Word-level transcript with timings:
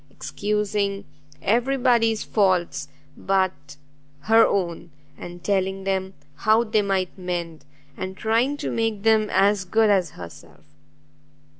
excusing 0.09 1.05
every 1.43 1.77
body's 1.77 2.23
faults 2.23 2.87
but 3.15 3.77
her 4.21 4.47
own, 4.47 4.89
and 5.15 5.43
telling 5.43 5.83
them 5.83 6.15
how 6.37 6.63
they 6.63 6.81
might 6.81 7.15
mend, 7.19 7.65
and 7.95 8.17
trying 8.17 8.57
to 8.57 8.71
make 8.71 9.03
them 9.03 9.29
as 9.29 9.63
good 9.63 9.91
as 9.91 10.09
herself! 10.17 10.63